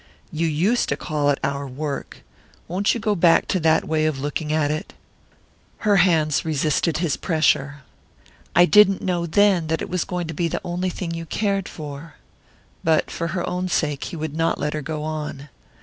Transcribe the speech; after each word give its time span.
"You 0.31 0.47
used 0.47 0.89
to 0.89 0.97
call 0.97 1.29
it 1.29 1.37
our 1.43 1.67
work 1.67 2.23
won't 2.67 2.95
you 2.95 2.99
go 2.99 3.13
back 3.13 3.47
to 3.49 3.59
that 3.59 3.85
way 3.87 4.07
of 4.07 4.19
looking 4.19 4.51
at 4.51 4.71
it?" 4.71 4.95
Her 5.77 5.97
hands 5.97 6.43
resisted 6.43 6.97
his 6.97 7.17
pressure. 7.17 7.83
"I 8.55 8.65
didn't 8.65 9.03
know, 9.03 9.27
then, 9.27 9.67
that 9.67 9.79
it 9.83 9.89
was 9.91 10.03
going 10.03 10.25
to 10.25 10.33
be 10.33 10.47
the 10.47 10.61
only 10.63 10.89
thing 10.89 11.13
you 11.13 11.27
cared 11.27 11.69
for" 11.69 12.15
But 12.83 13.11
for 13.11 13.27
her 13.27 13.47
own 13.47 13.67
sake 13.69 14.05
he 14.05 14.15
would 14.15 14.35
not 14.35 14.57
let 14.59 14.73
her 14.73 14.81
go 14.81 15.03
on. 15.03 15.49